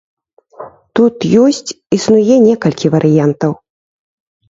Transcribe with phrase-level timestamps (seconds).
[0.99, 3.51] Тут ёсць існуе некалькі варыянтаў.